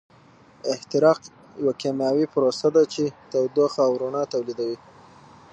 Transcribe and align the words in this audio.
احتراق 0.73 1.19
یوه 1.61 1.73
کیمیاوي 1.81 2.25
پروسه 2.33 2.67
ده 2.75 2.83
چې 2.93 3.03
تودوخه 3.29 3.81
او 3.87 3.93
رڼا 4.01 4.23
تولیدوي. 4.33 4.77